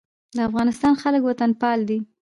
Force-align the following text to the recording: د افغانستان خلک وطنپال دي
د 0.35 0.37
افغانستان 0.49 0.93
خلک 1.01 1.21
وطنپال 1.25 1.79
دي 1.89 1.99